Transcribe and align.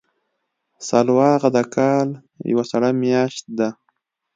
سلواغه 0.87 1.49
د 1.55 1.57
کال 1.75 2.09
یوه 2.51 2.63
سړه 2.71 2.89
میاشت 3.03 3.43
ده. 3.57 3.69